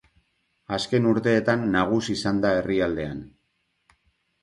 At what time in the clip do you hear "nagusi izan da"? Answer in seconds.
1.77-2.57